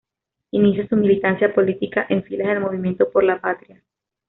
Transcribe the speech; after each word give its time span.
Inicia 0.49 0.87
su 0.87 0.95
militancia 0.95 1.53
política 1.53 2.07
en 2.09 2.23
filas 2.23 2.47
del 2.47 2.59
Movimiento 2.59 3.11
Por 3.11 3.23
la 3.23 3.39
Patria. 3.39 3.83